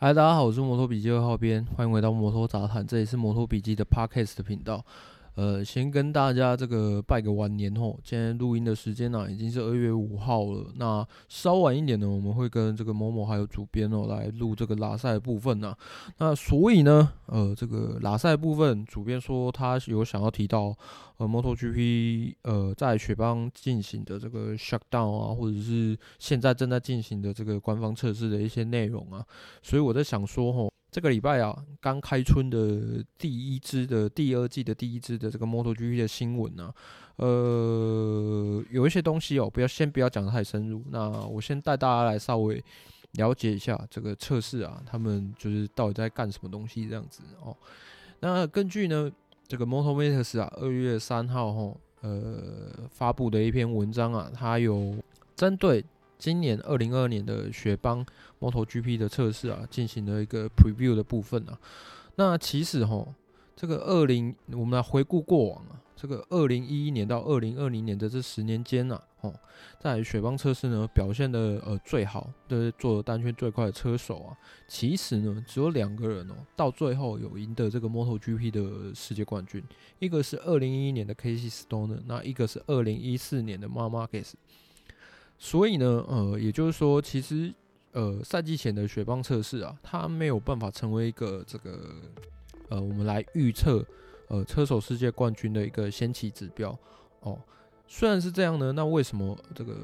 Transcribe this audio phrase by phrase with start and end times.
[0.00, 4.80] 嗨，大家好，我是摩托笔记二号编，欢迎回到摩托杂谈，这里是摩托笔记的 Podcast 的频道。
[5.38, 10.72] 呃，先跟大家这个拜个晚年吼，今天录音的时间呢、已经是二月五号了。
[10.74, 15.78] 那稍晚一点呢，我们会跟这个某某还有主编哦来录这个拉赛部分呢、啊。
[16.18, 20.76] 那所以呢，呃，这个拉赛部分，主编说他有想要提到，
[21.18, 29.24] 呃，MotoGP 呃在雪邦进行的这个 shutdown 啊，或者是现在正在进行的这个官方测试的一些内容啊。
[29.62, 30.68] 所以我在想说吼。
[30.90, 36.74] 这个礼拜啊，刚开春的第一支的第二季的第一支的这个 MotoGP 的新闻啊，
[37.16, 40.82] 呃，有一些东西哦，不要先不要讲得太深入。
[40.90, 42.64] 那我先带大家来稍微
[43.12, 47.54] 了解一下这个测试啊，他们就是到底在干什么东西这样子哦。
[48.20, 49.12] 那根据呢
[49.46, 54.96] 这个 MotoMatters 啊，二月三号哈，呃，发布的一篇文章啊，它有
[55.36, 55.84] 针对。
[56.18, 58.04] 今年二零二二年的雪邦
[58.40, 61.58] MotoGP 的测试啊，进行了一个 preview 的部分啊。
[62.16, 63.06] 那其实哈，
[63.54, 69.32] 这个二零我们来回顾过往啊，这个二零一一年到二零二零年的这十年间呐，哦，
[69.78, 79.62] 在雪邦测试呢表现的呃最好的做单圈最快的车手啊，其实呢只有两个人哦，到最后有赢得这个 MotoGP 的世界冠军，
[80.00, 84.32] 一个是二零一一年的 Casey Stoner，那一个是二零一四年的 Marc Marquez。
[85.38, 87.54] 所以呢，呃，也就是说，其实，
[87.92, 91.78] 呃，赛季前的雪邦测试啊，它没有办法成为一个这个，
[92.68, 93.84] 呃，我们来预测，
[94.26, 96.76] 呃，车手世界冠军的一个先期指标
[97.20, 97.38] 哦。
[97.86, 99.76] 虽然是这样呢，那为什么这个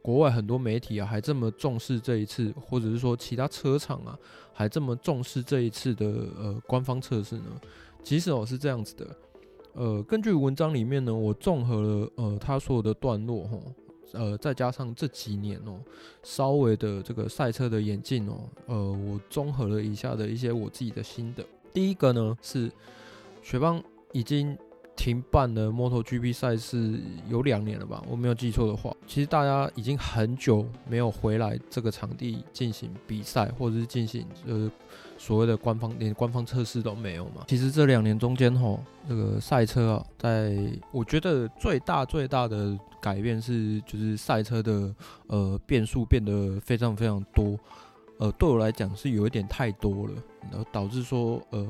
[0.00, 4.16] 国外很多媒体啊还这么重视这一次，或者是说其他车厂啊
[4.52, 6.06] 还这么重视这一次的
[6.38, 7.60] 呃官方测试呢？
[8.04, 9.16] 其实哦是这样子的，
[9.74, 13.58] 呃，根据文章里面呢，我综合了呃他所有的段落哈。
[14.12, 15.78] 呃，再加上这几年哦、
[16.22, 21.44] 稍微的这个赛车的演进哦，呃，我综合了以下的一些我自己的心得。
[21.72, 22.70] 第一个呢是
[23.42, 24.56] 雪邦已经
[25.00, 34.70] 停办了 MotoGP 赛事有两年了吧，我没有记错的话，其实大家已经很久没有回来这个场地进行比赛，或者是进行呃。
[35.16, 37.44] 所谓的官方连官方测试都没有嘛？
[37.46, 40.56] 其实这两年中间吼，这个赛车啊，在
[40.90, 44.94] 我觉得最大最大的改变是，就是赛车的
[45.26, 47.58] 呃变数变得非常非常多，
[48.18, 50.14] 呃，对我来讲是有一点太多了，
[50.50, 51.66] 然后导致说呃。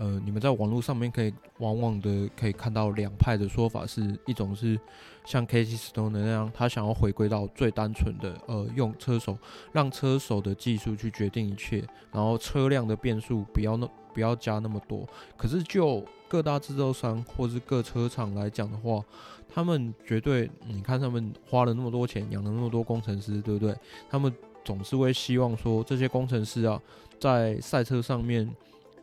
[0.00, 4.80] 呃，你们在网络上面可以往往的可以看到两派的说法，是一种是
[5.26, 9.36] 像 Casey Stone 那样，他想要回归到最单纯的，呃，用车手
[9.72, 15.06] 让车手的技术去决定一切，然后车辆的变数不要那不要加那么多。
[15.36, 19.04] 可是就各大制造商或是各车厂来讲的话，
[19.52, 23.76] 他们绝对，你看他们花了那么多钱，养了那么多工程师，对不对？
[24.08, 24.34] 他们
[24.64, 26.80] 总是会希望说这些工程师啊，
[27.18, 28.50] 在赛车上面。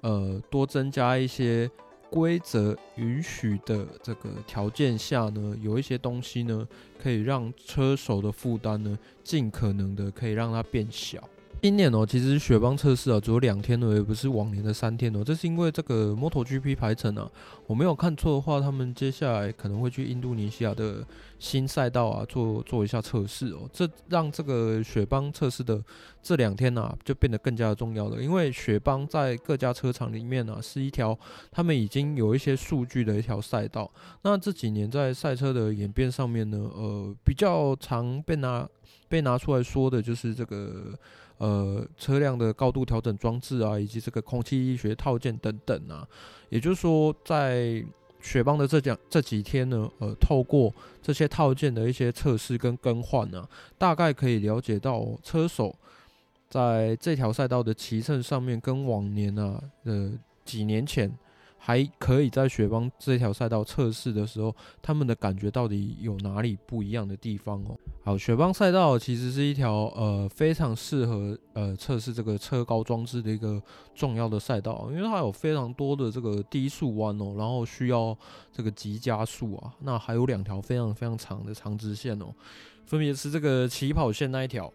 [0.01, 1.69] 呃，多增加一些
[2.09, 6.67] 规则允许的这个条件下呢，有一些东西呢，
[7.01, 11.21] 可以让车手的负担呢，尽可能的可以让它变小。
[11.59, 15.21] 今年哦，其实雪邦测试啊，只有两天而已，不是往年的三天哦。
[15.21, 17.29] 这是因为这个 MotoGP 排程啊，
[17.65, 21.05] 我没有看错的话，他们接下来可能会去印度尼西亚的
[21.39, 23.69] 新赛道啊，做做一下测试哦。
[23.73, 25.83] 这让这个雪邦测试的
[26.23, 28.21] 这两天呢、啊，就变得更加的重要了。
[28.21, 31.17] 因为雪邦在各家车厂里面呢、啊，是一条
[31.51, 33.91] 他们已经有一些数据的一条赛道。
[34.21, 38.65] 那这几年在赛车的演变上面呢，呃，比较常被拿
[39.09, 40.93] 被拿出来说的就是这个。
[41.37, 46.07] 呃，车辆的高度调整装置啊，以及这个空气医学套件等等啊，
[46.49, 47.83] 也就是说，在
[48.21, 53.47] 雪邦的这讲这几天呢，呃，透过这些套件的一些测试跟更换呢，
[53.77, 55.75] 大概可以了解到车手
[56.49, 60.11] 在这条赛道的骑乘上面，跟往年啊，呃，
[60.43, 61.11] 几年前。
[61.57, 67.77] 还可以在雪邦这条赛道测试的时候，他们的感觉到底有哪里不一样的地方哦？
[68.03, 73.61] 好，雪邦赛道其实是一条呃非常适合呃测试这个车高装置的一个
[73.93, 78.17] 重要的赛道，因为它有非常多的这个低速弯哦，然后需要
[78.51, 82.27] 这个急加速啊，那还有两条非常非常长的长直线哦，
[82.85, 84.71] 分别是这个起跑线那一条，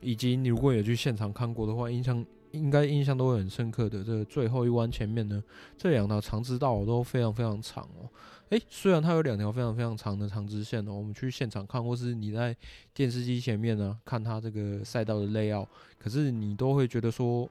[0.00, 2.24] 以及你如果有去现场看过的话，印象。
[2.56, 5.42] 应该印象都会很深刻的，这最后一弯前面呢，
[5.76, 8.08] 这两条长直道都非常非常长哦。
[8.50, 12.56] 诶，虽然它有两条非常非常长的长直线哦，我们去现场看，或是你在
[12.94, 15.66] 电视机前面呢看它这个赛道的 layout，
[15.98, 17.48] 可是你都会觉得说，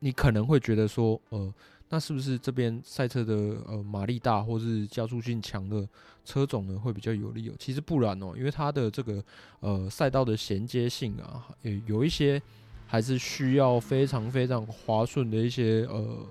[0.00, 1.54] 你可能会觉得说，呃，
[1.88, 3.34] 那是不是这边赛车的
[3.68, 5.88] 呃马力大或是加速性强的
[6.24, 7.54] 车种呢会比较有利哦？
[7.58, 9.24] 其实不然哦，因为它的这个
[9.60, 12.42] 呃赛道的衔接性啊，有有一些。
[12.92, 16.26] 还是需要非常非常滑顺的一些呃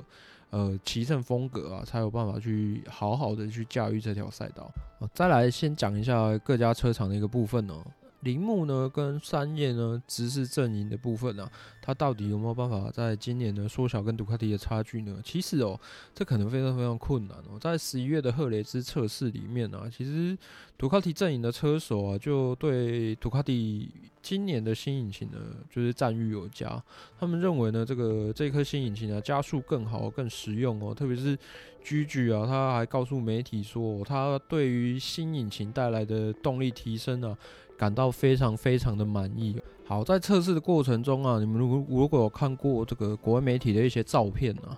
[0.52, 4.72] 呃骑乘风格啊，才有办法去好好的去驾驭这条赛道。
[5.12, 7.84] 再来先讲一下各家车厂的一个部分哦。
[8.22, 11.52] 铃木呢跟三叶呢，直视阵营的部分呢、啊，
[11.82, 15.20] 它到底有没有办法在今年呢缩小跟杜卡迪的差距呢？
[15.24, 15.80] 其实哦，
[16.14, 17.58] 这可能非常非常困难哦。
[17.60, 20.38] 在十一月的赫雷兹测试里面呢、啊，其实
[20.78, 23.90] 杜卡迪阵营的车手啊，就对杜卡迪
[24.22, 25.38] 今年的新引擎呢，
[25.70, 26.82] 就是赞誉有加。
[27.20, 30.94] 他们认为呢，这个这颗新引擎啊，加速更好、更实用哦。
[30.94, 31.36] 特别是
[31.84, 37.36] Gigi 啊，他还告诉媒体说，他对于新引擎带来的动力提升啊。
[37.82, 39.60] 感到非常非常的满意。
[39.84, 44.78] 好，在测试的过程中啊，你们如如果有看过这个国外媒体的一些照片啊，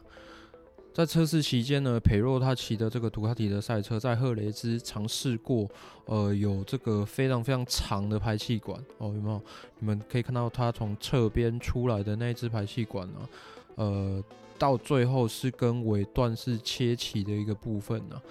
[0.93, 5.67] 在测试期间呢，裴若他骑的这个杜卡迪的赛车，在赫雷兹尝试过，
[6.05, 9.41] 呃，有这个非常非常长的排气管哦，有没有？
[9.79, 13.27] 你们可以看到他从侧边出来的那一支排气管啊，
[13.75, 14.23] 呃，
[14.57, 18.21] 到最后是跟尾段是切齐的一个部分呢、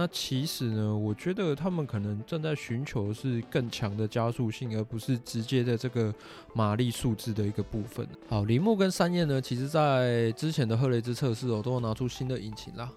[0.00, 6.14] 那其实呢，我觉得他们可能正在寻求是更强的加速性，而不是直接的这个
[6.54, 8.06] 马力数字的一个部分。
[8.28, 12.88] 好，铃木跟三叶呢，其实在之前的赫雷兹测试哦，都有拿出新的引擎啦。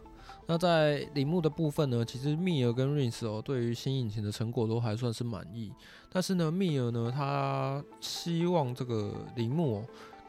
[0.45, 5.73] 那在铃木的部分呢，其实密尔跟 Rins 哦，对于新引擎的成果都还算是满意。
[6.11, 9.85] 但是呢，密尔呢，他希望这个铃木哦，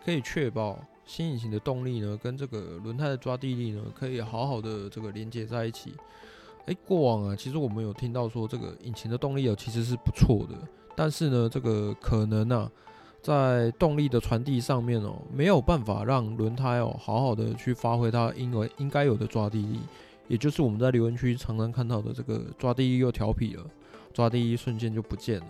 [0.07, 5.93] 可以确保新引擎的动力呢，跟这个轮胎的抓地力呢，可以好好的这个连接在一起。
[6.67, 10.57] 诶，过往啊，其实我们有听到说这个引擎的动力哦，其实是不错的，
[10.95, 12.71] 但是呢，这个可能啊，
[13.21, 19.81] 在动力的传递上面哦，没有办法让轮胎哦好好的去发挥它应该应该有的抓地力，
[20.29, 23.65] 也就是我们在留言区常常看到的这个抓地力又调皮了，
[24.13, 25.47] 抓地力瞬间就不见了。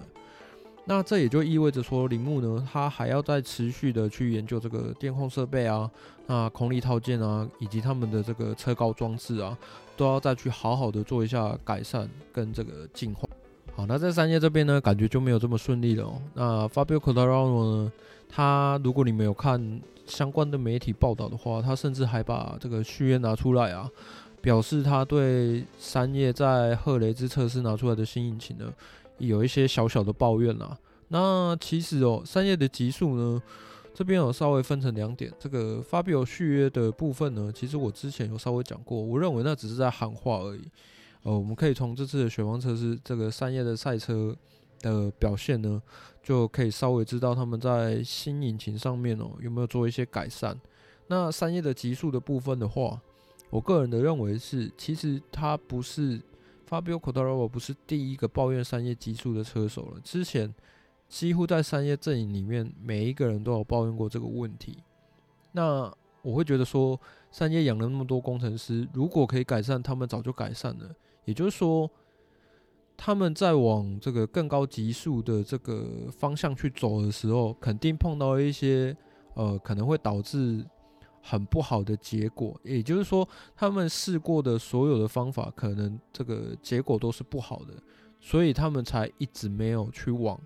[0.85, 5.89] 那这也就意味着说，铃木呢，它还要再持续的去研究这个电控设备啊，
[6.27, 9.57] 那空力套件啊，以及他们的这个车高装置啊，
[9.97, 13.29] 都要再去好好的做一下改善跟这个进化。
[13.77, 16.21] 好，那在三叶这边呢，感觉就没有这么顺利了哦。
[16.35, 17.93] 那 Fabio Quartararo 呢，
[18.29, 23.89] 他如果你没有看相关的媒体报道的话，他甚至还把这个续约拿出来啊，
[24.41, 28.65] 表示他对三叶在赫雷兹测试拿出来的新引擎呢。
[29.19, 30.77] 有一些小小的抱怨啦。
[31.09, 33.43] 那其实哦，三叶的极速呢，
[33.93, 35.31] 这边有稍微分成两点。
[35.39, 40.63] 这个发表续约的部分呢，其实我之前有稍微讲过，我认为那只是在喊话而已。
[41.23, 44.35] 呃，我们可以从这次的雪王测试，这个三叶的赛车
[44.81, 45.81] 的表现呢，
[46.23, 50.59] 就可以稍微知道他们在新引擎上面哦有没有做一些改善。
[51.09, 52.99] 那三叶的极速的部分的话，
[53.51, 56.21] 我个人的认为是，其实它不是。
[56.73, 60.55] Fabio Quartararo 不是第一个抱怨三叶极速的车手了，之前
[61.07, 64.79] 几乎在三叶阵营里面，每一个人都有抱怨过这个问题。
[65.53, 65.93] 那
[66.23, 66.99] 我会觉得说，
[67.31, 70.89] 三叶养了那么多工程师，如果可以改善，他们早就改善了。
[71.27, 71.91] 也就是说，
[72.97, 78.97] 他们在往这个更高极速的这个方向去走的时候，肯定碰到一些
[79.35, 80.65] 呃，可能会导致。
[81.25, 87.75] 很不好的结果，也就是说，他们试过的所有的方法，可能这个结果都是不好的，
[88.21, 90.39] 所以他们才一直没有去往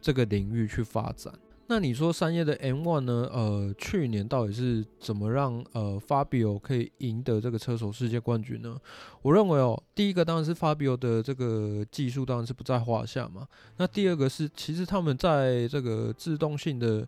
[0.00, 1.32] 这个领域去发展。
[1.68, 3.28] 那你说三叶的 M1 呢？
[3.32, 8.76] 呃，去年到底是怎么让呃 Fabio 可以赢得这个车手世界冠军呢？
[9.20, 13.46] 我认为哦，第一个当然是 Fabio 的这个技术当然是不在话下嘛。
[13.76, 17.06] 那第二个是，其实他们在这个自动性的。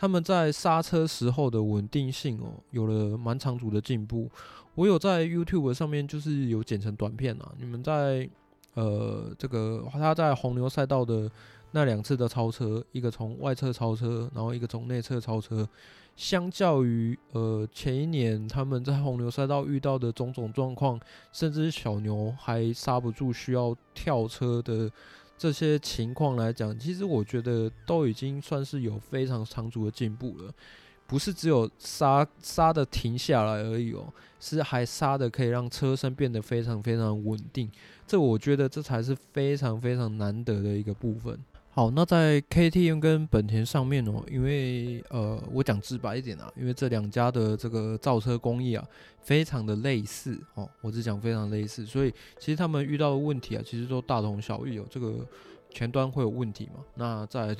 [0.00, 4.30] 他们在刹车时候的稳定性哦，有了蛮长足的进步。
[4.74, 8.26] 我有在 YouTube 上面就是有剪成短片啊，你们在
[8.72, 11.30] 呃这个他在红牛赛道的
[11.72, 15.68] 那两次的超车，一个从外侧超车，然后一个从内侧超车，
[16.16, 20.98] 相较于呃前一年他们在红牛赛道遇到的种种状况，
[21.30, 24.90] 甚至小牛还刹不住需要跳车的。
[25.40, 30.52] 这些情况来讲，其实我觉得都已经算是有非常长足的进步了，
[31.06, 37.70] 不是只有刹刹的停下来而已哦，是还刹的可以让车身变得非常非常稳定，
[38.06, 41.38] 这我觉得这才是非常非常难得的一个部分。
[41.80, 48.86] 好，那在 KTM 跟本田上面哦，因为呃，我讲直白一点啊，因为这两家的这个造车工艺啊，
[49.22, 54.84] 非常的类似哦，我只讲非常类似，所以其实他们遇到的问题啊，其实都大同小异哦。
[54.90, 55.26] 这个
[55.70, 56.84] 前端会有问题嘛？
[56.96, 57.56] 那在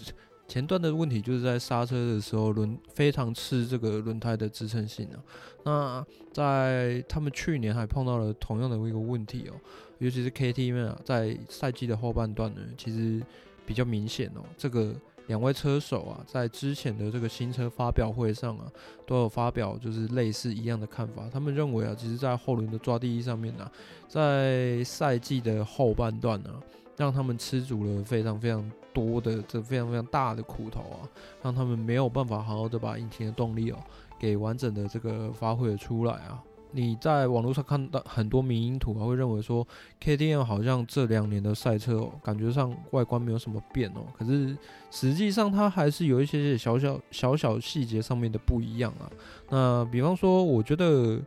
[0.46, 5.16] 前端的问题就是在刹车的时候轮非常吃这个轮胎的支撑性啊。
[5.64, 9.56] 那在他们去年还碰到了同样的一个问题哦，
[9.96, 13.22] 尤其是 KTM 啊，在赛季的后半段呢，其实。
[13.70, 14.92] 比较明显哦，这个
[15.28, 18.66] 两位车手啊，在之前的这个新车发表会上啊，
[19.06, 21.30] 都有发表就是类似一样的看法。
[21.32, 23.72] 他们认为啊，其实，在后轮的抓地力上面呢、啊，
[24.08, 26.58] 在赛季的后半段呢、啊，
[26.96, 31.06] 让他们吃足了非常非常多的这非常非常大的苦头啊，
[31.40, 33.78] 让他们没有办法好好的把引擎的动力哦、
[34.18, 36.42] 给完整的这个发挥了出来啊。
[36.72, 39.66] 你在网络上看到很多迷因图，还会认为说
[40.00, 44.56] KTM 好像这两年的赛车哦，感觉上外观没有什么变哦，可是
[44.90, 49.10] 实际上它还是有一些些小小小小细节上面的不一样啊。
[49.48, 51.20] 那比方说，我觉得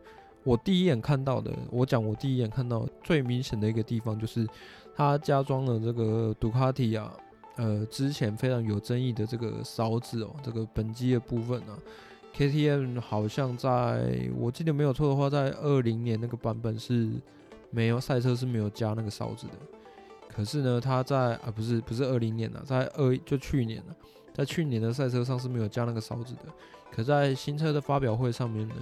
[0.43, 4.47] 我第一眼看到的，我讲我第一眼看到最明显的一个地方，就是
[4.95, 7.11] 它加装了这个杜卡迪啊，
[7.57, 11.77] 呃，之前非常有争议的这个勺子哦，这个本机的部分啊。
[12.35, 17.11] KTM 好像在我记得没有错的话，在二零年那个版本是
[17.69, 19.53] 没有赛车是没有加那个勺子的。
[20.27, 23.95] 可是呢，他在啊不是不是二零年了，在二就去年了，
[24.33, 26.41] 在去年的赛车上是没有加那个勺子的。
[26.91, 28.75] 可在新车的发表会上面呢，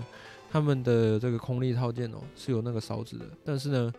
[0.49, 3.25] 他们的这个空力套件哦是有那个勺子的。
[3.43, 3.93] 但是呢，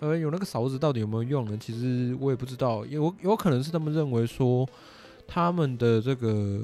[0.00, 1.56] 呃有那个勺子到底有没有用呢？
[1.58, 4.68] 其实我也不知道，有有可能是他们认为说
[5.26, 6.62] 他们的这个。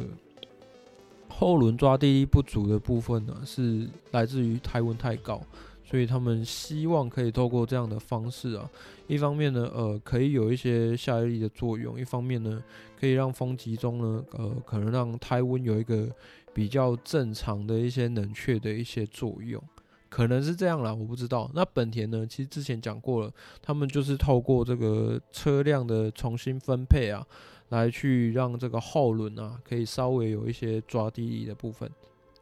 [1.37, 5.43] 后轮抓地力不足的部分呢，是来自于胎温太高，
[5.85, 8.71] 所以他们希望可以透过这样的方式啊，
[9.09, 12.63] 一方面呢，呃，可以有一些下压力的作用，一方面呢，
[12.99, 16.09] 可以让风集中呢，呃，可能让胎温有一个
[16.53, 19.61] 比较正常的一些冷却的一些作用，
[20.09, 21.51] 可能是这样啦，我不知道。
[21.53, 27.27] 那本田呢，其实之前讲过了，他们就是透过这个车辆的重新分配啊。
[27.71, 31.91] 来去让这个后轮啊，可以稍微有一些抓地力的部分。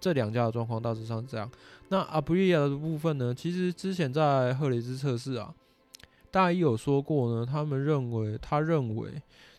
[0.00, 1.50] 这两家的状况大致上是这样。
[1.88, 5.54] 那 apria 的部分呢，其实之前在赫雷兹测试啊，
[6.30, 9.10] 大一有说过呢，他们认为，他认为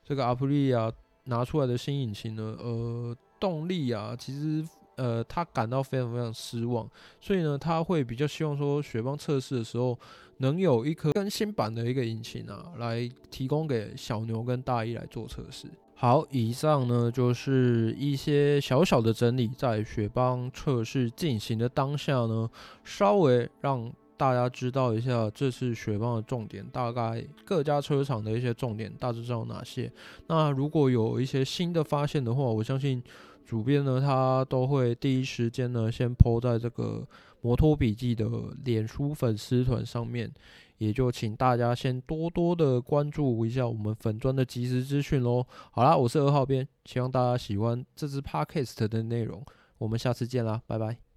[0.04, 0.92] 这个 apria
[1.26, 4.68] 拿出来的新引擎呢，呃，动力啊，其实。
[4.96, 6.88] 呃，他感到非常非常失望，
[7.20, 9.98] 所以呢，他会比较希望说，雪邦测试的时候
[10.38, 15.68] 能有一颗更新版的一个引擎啊，来提供给小牛跟大一来做测试。
[15.96, 22.50] 好，以上呢就是一些小小的整理，在雪邦测试进行的当下呢，
[22.84, 29.92] 稍微让大家知道一下这次雪邦的重点，大概各家车厂的一些重点大致上有哪些。
[30.28, 33.02] 那如果有一些新的发现的话，我相信。
[33.46, 37.08] 主编呢，他都会第一时间呢，先抛在这个
[37.42, 38.28] 摩托笔记的
[38.64, 40.32] 脸书粉丝团上面，
[40.78, 45.46] 也就请大家先多多的关注一下我们粉专的即时资讯喽。
[45.72, 49.44] 好啦，我是二号编，希望大家喜欢这支 podcast 的内容，
[49.78, 51.04] 我们下次见啦，拜拜。